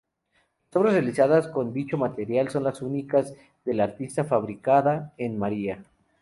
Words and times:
Las 0.71 0.81
obras 0.81 0.93
realizadas 0.95 1.47
con 1.47 1.73
dicho 1.73 1.95
material 1.95 2.49
son 2.49 2.63
las 2.63 2.81
únicas 2.81 3.35
del 3.65 3.81
artista 3.81 4.23
fabricada 4.23 5.13
en 5.19 5.37
Marfa. 5.37 5.83